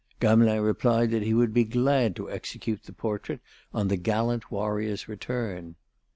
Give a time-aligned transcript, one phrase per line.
[0.19, 3.39] Gamelin replied that he would be glad to execute the portrait
[3.71, 5.75] on the gallant warrior's return.